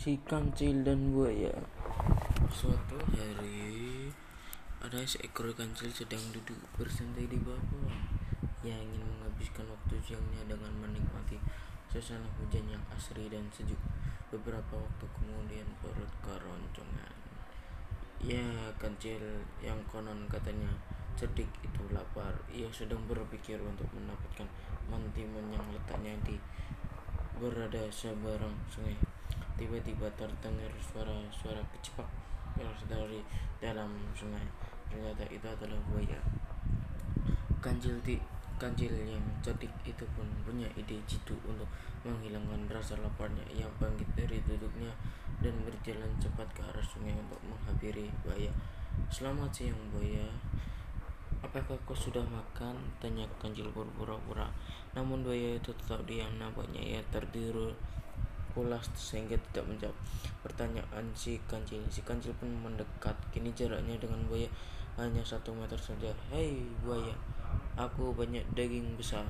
si 0.00 0.16
kancil 0.24 0.80
dan 0.80 1.12
buaya. 1.12 1.52
Suatu 2.48 2.96
hari, 3.12 4.08
ada 4.80 4.96
seekor 5.04 5.52
kancil 5.52 5.92
sedang 5.92 6.24
duduk 6.32 6.56
bersantai 6.72 7.28
di 7.28 7.36
bawah. 7.36 8.00
Ia 8.64 8.80
ingin 8.80 9.04
menghabiskan 9.04 9.68
waktu 9.68 10.00
siangnya 10.00 10.40
dengan 10.48 10.72
menikmati 10.80 11.36
suasana 11.92 12.24
hujan 12.40 12.64
yang 12.72 12.80
asri 12.96 13.28
dan 13.28 13.44
sejuk. 13.52 13.76
Beberapa 14.32 14.80
waktu 14.80 15.04
kemudian 15.20 15.68
perut 15.84 16.08
keroncongan. 16.24 17.12
Ya, 18.24 18.72
kancil 18.80 19.20
yang 19.60 19.84
konon 19.84 20.24
katanya 20.32 20.80
cerdik 21.12 21.52
itu 21.60 21.84
lapar. 21.92 22.32
Ia 22.48 22.72
sedang 22.72 23.04
berpikir 23.04 23.60
untuk 23.60 23.92
mendapatkan 23.92 24.48
mantimun 24.88 25.52
yang 25.52 25.68
letaknya 25.68 26.16
di 26.24 26.40
berada 27.36 27.84
seberang 27.92 28.56
sungai. 28.72 29.09
Tiba-tiba 29.60 30.08
terdengar 30.16 30.72
suara-suara 30.80 31.60
kecepak 31.76 32.08
dari 32.88 33.20
dalam 33.60 33.92
sungai. 34.16 34.42
Ternyata 34.88 35.28
itu 35.28 35.46
adalah 35.46 35.76
buaya. 35.86 36.16
Kancil, 37.60 38.00
di, 38.00 38.16
kancil 38.56 38.88
yang 38.96 39.20
cerdik 39.44 39.70
itu 39.84 40.02
pun 40.16 40.24
punya 40.48 40.64
ide 40.74 40.96
jitu 41.04 41.36
untuk 41.44 41.68
menghilangkan 42.02 42.72
rasa 42.72 42.96
laparnya. 42.98 43.44
Ia 43.52 43.68
bangkit 43.76 44.08
dari 44.16 44.40
duduknya 44.48 44.90
dan 45.44 45.52
berjalan 45.62 46.10
cepat 46.16 46.48
ke 46.56 46.64
arah 46.64 46.82
sungai 46.82 47.12
untuk 47.14 47.38
menghampiri 47.44 48.08
buaya. 48.24 48.48
Selamat 49.12 49.52
siang 49.52 49.78
buaya. 49.92 50.24
Apakah 51.40 51.76
kau 51.88 51.96
sudah 51.96 52.24
makan? 52.26 52.76
Tanya 53.00 53.24
kancil 53.40 53.68
berpura-pura. 53.72 54.50
Namun 54.92 55.24
buaya 55.24 55.56
itu 55.56 55.72
tetap 55.76 56.04
diam. 56.04 56.28
Nampaknya 56.36 56.80
ia 56.80 57.00
tertidur 57.08 57.72
pulas 58.52 58.86
sehingga 58.94 59.38
tidak 59.50 59.66
menjawab 59.66 59.96
pertanyaan 60.46 61.04
si 61.14 61.38
kancil. 61.50 61.80
Si 61.90 62.00
kancil 62.02 62.34
pun 62.38 62.50
mendekat. 62.60 63.16
Kini 63.30 63.50
jaraknya 63.54 63.98
dengan 63.98 64.22
buaya 64.26 64.48
hanya 64.98 65.22
satu 65.22 65.54
meter 65.54 65.78
saja. 65.78 66.10
Hei 66.28 66.62
buaya, 66.84 67.14
aku 67.78 68.12
banyak 68.12 68.42
daging 68.52 68.94
besar. 68.94 69.22